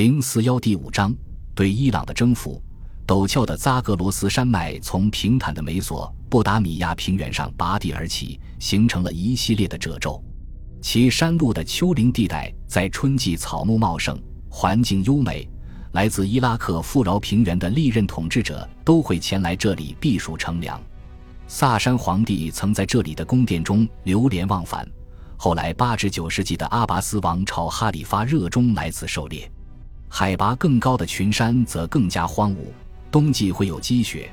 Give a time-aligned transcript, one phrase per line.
[0.00, 1.14] 零四幺第五章
[1.54, 2.58] 对伊朗的征服。
[3.06, 10.24] 陡峭的扎格罗斯山脉从平坦的美索不达米亚平原上拔地而起，形成了一系列的褶皱。
[10.80, 14.18] 其山路的丘陵地带在春季草木茂盛，
[14.48, 15.46] 环境优美。
[15.92, 20.80] 来自伊拉克富饶平原的历任统治者都会前来这里避暑乘凉。
[21.46, 24.90] 萨珊皇帝曾在这里的宫殿中流连忘返。
[25.36, 29.52] 后来八至九世纪的阿拔斯王朝哈里发热衷来此狩猎。
[30.12, 32.56] 海拔更高的群山则更加荒芜。
[33.12, 34.30] 冬季会有积雪，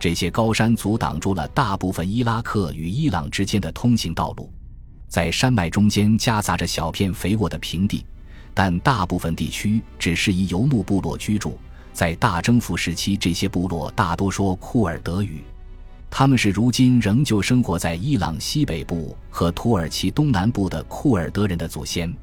[0.00, 4.50] 这些高山阻挡住了大部分伊拉克与伊朗之间的通行道路。
[5.06, 8.04] 在山脉中间夹杂着小片肥沃的平地，
[8.54, 11.58] 但大部分地区只适宜游牧部落居住。
[11.92, 15.42] 在大征服时期，这些部落大多说库尔德语，
[16.08, 22.14] 他们是如今仍旧生活在伊朗西北部和土耳其东南部的库尔德人的祖先。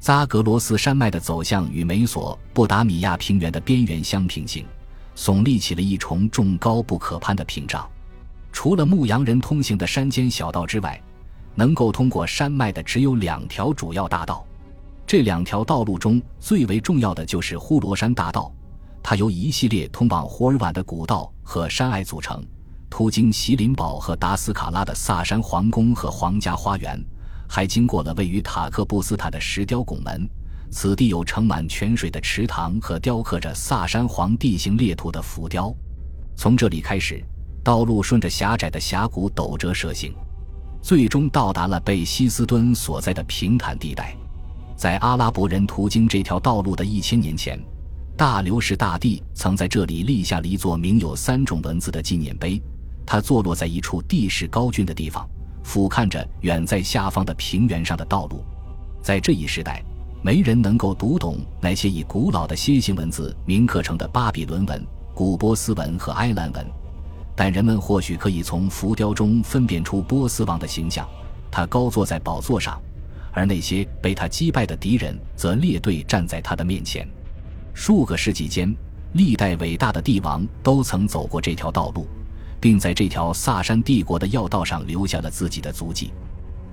[0.00, 4.66] 扎格罗斯山脉的走向与美索不达米亚平原的边缘相平行。
[5.14, 7.86] 耸立起了一重重高不可攀的屏障。
[8.52, 10.98] 除了牧羊人通行的山间小道之外，
[11.54, 14.44] 能够通过山脉的只有两条主要大道。
[15.06, 18.50] 这两条道路中最为重要的就是呼罗山大道，
[19.02, 22.42] 它由一系列通往霍尔瓦的古道和山隘组成，
[22.88, 27.04] 途经席林堡和达斯卡拉的萨珊皇宫和皇家花园，
[27.52, 30.28] 还经过了位于塔克布斯坦的石雕拱门。
[30.70, 35.74] 此地有盛满泉水的池塘和雕刻着萨珊皇帝形列图的浮雕。
[36.36, 37.20] 从这里开始，
[37.64, 40.14] 道路顺着狭窄的峡谷陡折蛇行，
[40.80, 44.16] 最终到达了贝希斯敦所在的平坦地带。
[44.76, 47.60] 在阿拉伯人途经这条道路的一千年前，
[48.16, 52.62] 大流士大帝曾在这里立下了一座铭有三种文字的纪念碑。
[53.04, 55.28] 它坐落在一处地势高峻的地方，
[55.62, 58.44] 俯瞰着远在下方的平原上的道路。
[59.02, 59.82] 在这一时代。
[60.22, 66.66] 没人能够读懂那些以古老的楔形文字铭刻成的巴比伦文、古波斯文和埃兰文，
[67.34, 71.08] 但人们或许可以从浮雕中分辨出波斯王的形象。
[71.50, 72.78] 他高坐在宝座上，
[73.32, 77.08] 而那些被他击败的敌人则列队站在他的面前。
[77.72, 78.76] 数个世纪间，
[79.14, 82.06] 历代伟大的帝王都曾走过这条道路，
[82.60, 86.12] 并在这条萨珊帝国的要道上留下了自己的足迹。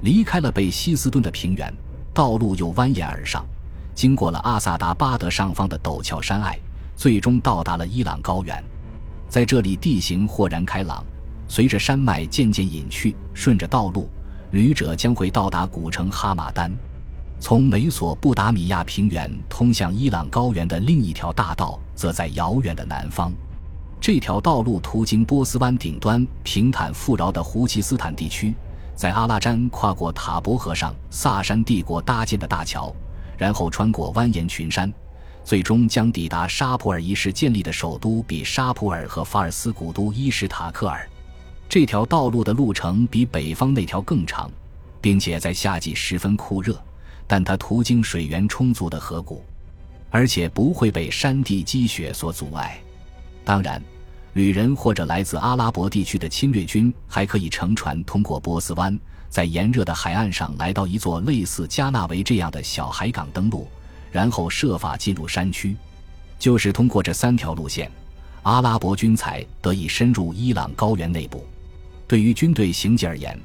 [0.02, 1.74] 离开了贝希斯敦的平原。
[2.14, 3.46] 道路又蜿蜒而上，
[3.94, 6.58] 经过了阿萨达巴德上方的陡峭山隘，
[6.96, 8.64] 最终到达了伊朗高原。
[9.30, 11.06] 在这里，地形豁然开朗。
[11.48, 14.10] 随着山脉渐渐隐去，顺着道路，
[14.50, 16.76] 旅者将会到达古城哈马丹。
[17.40, 23.32] 从美索不达米亚平原通向伊朗高原的另一条大道，则在遥远的南方。
[24.08, 28.56] 这条道路途经波斯湾顶端平坦富饶的胡奇斯坦地区。
[28.96, 32.96] 在阿拉詹跨过塔博河上萨珊帝国搭建的大桥，
[33.38, 34.90] 然后穿过蜿蜒群山，
[35.44, 41.06] 最终将抵达沙普尔一世建立的首都比沙普尔和法尔斯古都伊什塔克尔。
[41.68, 44.50] 这条道路的路程比北方那条更长，
[45.02, 46.82] 并且在夏季十分酷热，
[47.28, 49.44] 但它途经水源充足的河谷，
[50.10, 52.80] 而且不会被山地积雪所阻碍。
[53.44, 53.84] 当然。
[54.38, 58.96] 旅人或者来自阿拉伯地区的侵略军还可以乘船通过波斯湾，
[59.32, 63.68] 在炎热的海岸上来到一座类似加纳维这样的小海港登陆，
[64.12, 65.76] 然后设法进入山区。
[66.38, 67.90] 就是通过这三条路线，
[68.44, 71.44] 阿拉伯军才得以深入伊朗高原内部。
[72.08, 73.36] 对于军队行迹而言，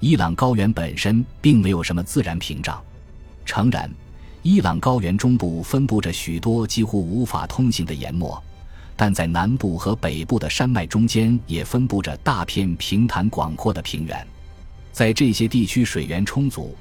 [0.00, 2.82] 伊朗高原本身并没有什么自然屏障。
[3.46, 3.88] 诚然，
[4.42, 8.42] 伊朗高原中部分布着许多几乎无法通行的岩漠。
[9.00, 14.26] 但在南部和北部的山脉中间，也分布着大片平坦广阔的平原。
[14.92, 16.76] 在这些地区，水源充足，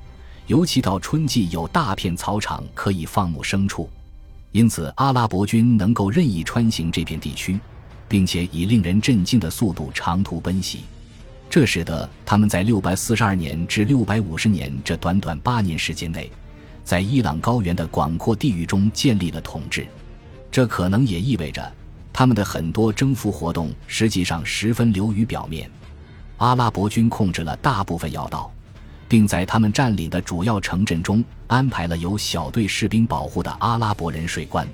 [0.45, 3.89] 尤其到春季，有大片草场可以放牧牲畜。
[4.51, 7.57] 因此，阿拉伯军能够任意穿行这片地区，
[8.09, 10.79] 并且以令人震惊的速度长途奔袭。
[11.49, 16.29] 这使得他们在642年至650年这短短八年时间内，
[16.83, 19.87] 在伊朗高原的广阔地域中建立了统治。
[20.51, 21.78] 这可能也意味着。
[22.19, 25.71] 他们的很多征服活动实际上十分流于表面。
[26.35, 28.51] 阿拉伯军控制了大部分要道，
[29.07, 34.67] 并在他们占领的主要城镇中安排了由小队士兵保护的阿拉伯人税关。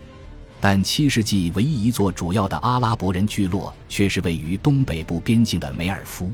[0.60, 6.32] 但七世纪唯一一座主要的阿拉伯人聚落却是位于东北部边境的梅尔夫。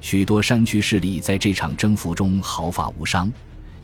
[0.00, 3.32] 许多山区势力在这场征服中毫发无伤，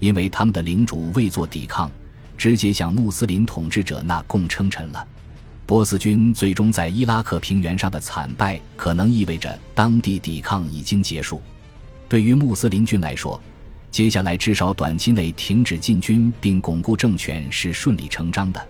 [0.01, 1.89] 因为他们的领主未作抵抗，
[2.37, 5.07] 直接向穆斯林统治者纳贡称臣了。
[5.67, 11.43] 波斯军最终在伊拉克平原上的惨败，可能意味着当地抵抗已经结束。
[12.09, 13.41] 对于穆斯林军来说，
[13.91, 18.65] 接下来至少短期内停止进军并巩固政权是顺理成章的。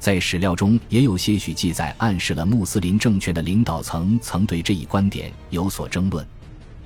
[0.00, 6.26] 在史料中也有些许记载，暗示了穆斯林政权的领导层曾对这一观点有所争论。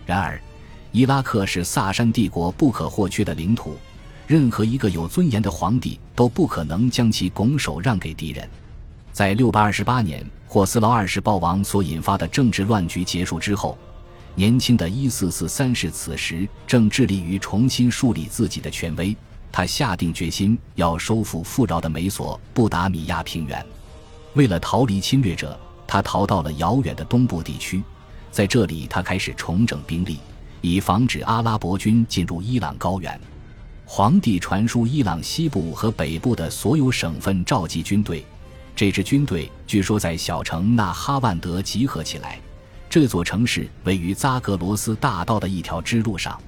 [0.05, 0.39] 然而，
[0.93, 3.75] 伊拉克是萨珊帝国不可或缺的领土，
[4.27, 8.47] 任何一个有尊严的皇帝都不可能将其拱手让给敌人。
[9.17, 13.79] 在六百二十八年霍斯劳二世暴亡所引发的政治乱局结束之后，
[14.35, 19.17] 年轻的一四四三世此时正致力于重新树立自己的权威。
[19.51, 23.65] 他下定决心要收复富饶的美索不达米亚平原。
[24.35, 27.83] 为了逃离侵略者，他逃到了遥远的东部地区。
[28.31, 30.19] 在这里，他开始重整兵力，
[30.61, 33.19] 以防止阿拉伯军进入伊朗高原。
[33.87, 38.23] 皇帝传书伊朗西部和北部的所有省份召集军队。
[38.77, 42.39] 这支军队据说在小城纳哈万德集合起来。
[42.89, 46.41] 这座城市位于扎格罗斯大道的一条支路上。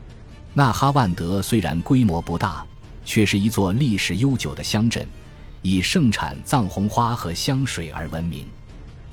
[0.55, 2.65] 纳哈万德虽然规模不大。
[3.09, 5.09] 却是一座历史悠久的乡镇，
[5.63, 8.47] 以盛产藏红花和香水而闻名。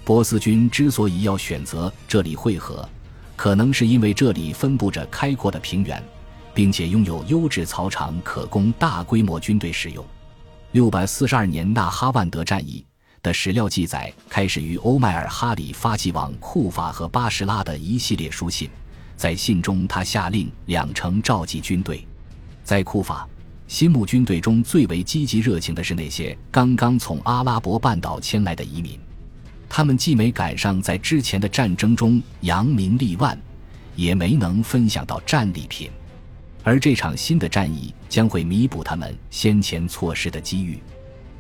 [0.04, 2.86] 波斯军之所以要选择这里汇合，
[3.38, 6.04] 可能是因为这里分布着开阔的平原，
[6.54, 10.06] 并且拥有优质草场可供大规模军队使用。
[10.74, 12.86] 六百四十二年纳哈万德战役
[13.26, 18.70] 的史料记载开始于欧迈尔哈里发起往库法和巴什拉的一系列书信，
[19.18, 22.06] 在信中他下令两城召集军队，
[22.64, 23.28] 在库法。
[23.68, 29.00] 新木军队中最为积极热情的是那些刚刚从阿拉伯半岛迁来的移民，
[29.68, 33.36] 他们既没赶上在之前的战争中扬名立万，
[33.96, 35.90] 也没能分享到战利品，
[36.64, 40.80] 而这场新的战役将会弥补他们先前错失的机遇。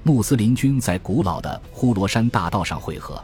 [0.07, 3.19] 穆斯林军在古老的呼罗珊大道上汇合，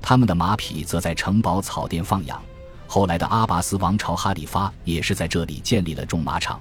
[0.00, 2.40] 他们的马匹则在城堡草甸放养。
[2.86, 6.60] 后来的阿拔斯王朝哈里发也是在这里建立了种马场。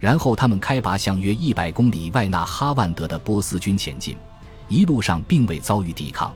[0.00, 4.16] 然后他们开拔向约一百公里外那哈万德的波斯军前进，
[4.66, 6.34] 一路上并未遭遇抵抗。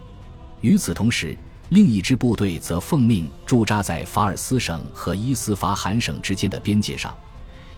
[0.61, 1.37] 与此同时，
[1.71, 7.13] 另一支部队则奉命驻扎在法尔斯省和伊斯法罕省之间的边界上，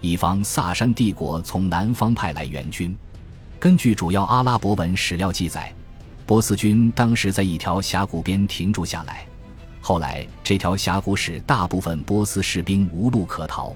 [0.03, 2.95] 以防萨珊帝国从南方派来援军。
[3.63, 5.73] 根据主要阿拉伯文史料记载，
[6.27, 9.25] 波斯军当时在一条峡谷边停住下来。
[9.81, 13.73] 后来，这条峡谷使大部分波斯士兵无路可逃。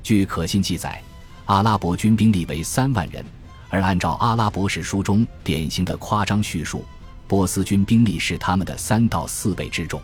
[0.00, 1.02] 据可信记载。
[1.46, 3.24] 阿拉伯军兵力为三万人，
[3.68, 6.84] 而按照阿拉伯史书中典型的夸张叙述，
[7.26, 10.00] 波斯军兵力是他们的三到四倍之众。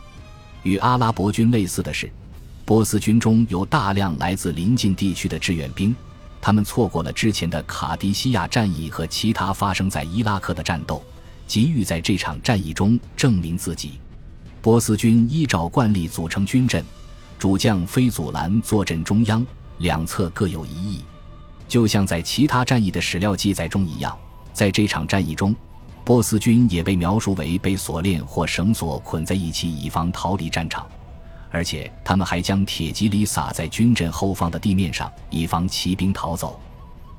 [0.64, 2.10] 与阿拉伯军类似的是，
[2.64, 5.94] 波斯军中有大量来自邻近地区的志愿兵，
[6.43, 11.00] 他们错过了之前的卡迪西亚战役和其他发生在伊拉克的战斗，
[11.47, 13.93] 急于在这场战役中证明自己。
[14.61, 16.85] 波斯军依照惯例组成军阵，
[17.39, 19.47] 主将菲祖兰坐镇中央，
[19.79, 21.05] 两侧各有一翼。
[21.69, 24.19] 就像在其他战役的史料记载中一样，
[24.53, 25.55] 在这场战役中，
[26.05, 30.85] 波斯军也被描述为被锁链或绳索捆在一起，以防逃离战场。
[31.52, 36.58] 而且，他们还将铁蒺藜撒在军阵后方的地面上，以防骑兵逃走。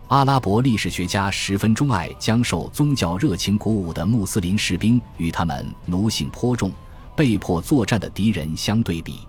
[0.07, 6.71] 阿拉伯历史学家十分钟爱将受宗教热情鼓舞的穆斯林士兵与他们奴性颇重、
[7.15, 9.19] 被迫作战的敌人相对比。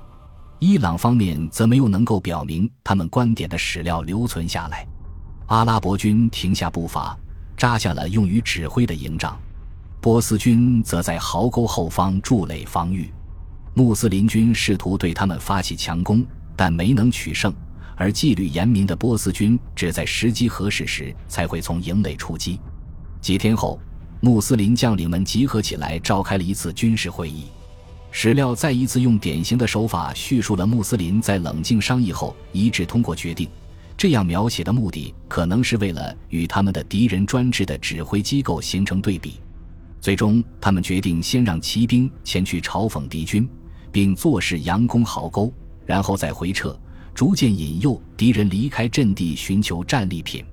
[0.58, 4.86] 伊朗方面则没有能够表明他们观点的史料留存下来。
[5.46, 7.16] 阿拉伯军停下步伐，
[7.56, 9.32] 扎下了用于指挥的营帐；
[10.00, 13.12] 波斯军则在壕沟后方筑垒防御。
[13.76, 17.52] 穆斯林军试图对他们发起强攻，但没能取胜。
[17.96, 22.60] 而纪律严明的波斯军只在时机合适时才会从营垒出击。
[23.20, 23.78] 几天后，
[24.20, 27.46] 穆斯林将领们集合起来，召开了一次军事会议。
[28.10, 33.48] 史料再一次用典型的手法叙述了穆斯林在冷静商议后一致通过决定。
[33.96, 39.40] 这样描写的目的，可能是为了与他们的敌人专制的指挥机构形成对比。
[40.00, 43.48] 最终，他们决定先让骑兵前去嘲讽敌军，
[43.94, 45.52] 并作势佯攻壕沟，
[45.86, 46.76] 然后再回撤，
[47.14, 50.44] 逐渐引诱敌人离开阵地，寻求战利品。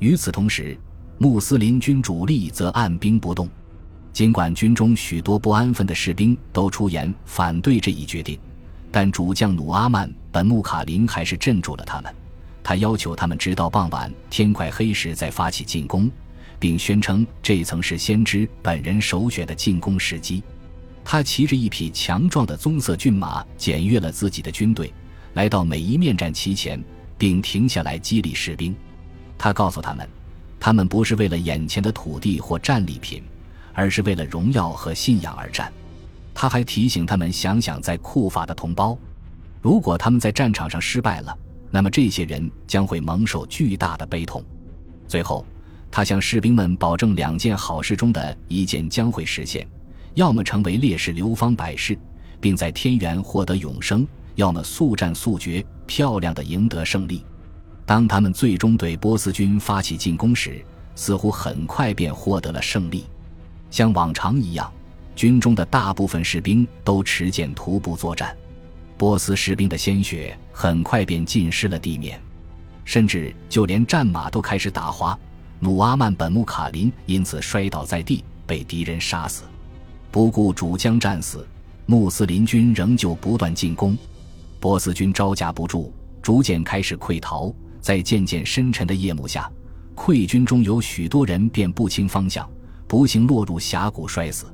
[0.00, 0.76] 与此同时，
[1.16, 3.48] 穆斯林军主力则按兵不动。
[4.12, 8.36] 尽管军中许多不安分的士兵都出言反对这一决定，
[8.90, 12.12] 但主将努阿曼·本·穆卡林还是镇住了他们。
[12.64, 16.10] 他要求他们直到傍晚天快黑时再发起进攻，
[16.58, 20.42] 并宣称这曾是先知本人首选的进攻时机。
[21.04, 24.92] 他骑着一匹强壮的棕色骏马，检阅了自己的军队，
[25.34, 26.82] 来到每一面战旗前，
[27.18, 28.74] 并停下来激励士兵。
[29.36, 30.08] 他告诉他们，
[30.60, 33.22] 他们不是为了眼前的土地或战利品，
[33.74, 35.72] 而是为了荣耀和信仰而战。
[36.34, 38.96] 他还提醒他们想想在库法的同胞，
[39.60, 41.36] 如果他们在战场上失败了。
[41.74, 44.44] 那么这些人将会蒙受巨大的悲痛。
[45.08, 45.46] 最后，
[45.90, 49.66] 他向士兵们保证两件好事中的一件将会实现：
[50.14, 51.98] 要么成为烈士流芳百世，
[52.40, 54.04] 并在天元获得永生；
[54.34, 57.24] 要么速战速决，漂亮的赢得胜利。
[57.86, 60.64] 当他们最终对波斯军发起进攻时，
[60.94, 63.04] 似乎很快便获得了胜利。
[63.70, 64.70] 像往常一样，
[65.16, 68.36] 军中的大部分士兵都持剑徒步作战。
[68.98, 72.20] 波斯士兵的鲜血很快便浸湿了地面，
[72.84, 75.18] 甚至就连战马都开始打滑。
[75.58, 79.44] 努阿曼本穆卡林因此摔倒在地，被敌人杀死。
[80.12, 81.44] 不顾主将战死，
[81.86, 83.96] 穆斯林军仍旧不断进攻。
[84.60, 85.90] 波斯军招架不住，
[86.20, 87.52] 逐渐开始溃逃。
[87.80, 89.50] 在渐渐深沉的夜幕下，
[89.96, 92.48] 溃军中有许多人便不清方向，
[92.86, 94.46] 不幸落入峡谷摔死。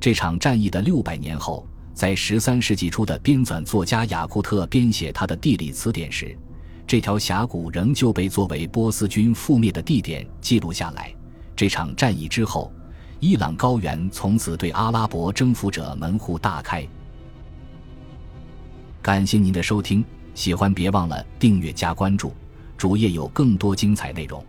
[0.00, 6.36] 这场战役的六百年后，在十三世纪初的编纂作家雅库特编写他的地理词典时，
[6.86, 11.14] 这条峡谷仍旧被作为波斯军覆灭的地点记录下来。
[11.56, 12.70] 这场战役之后，
[13.20, 16.86] 伊朗高原从此对阿拉伯征服者门户大开。
[19.02, 22.32] 感谢您的收听，喜欢别忘了订阅加关注。
[22.76, 24.44] 主页有更多精彩内容。